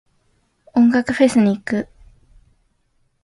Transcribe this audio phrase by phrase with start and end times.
[0.73, 1.87] 音楽フェス行く。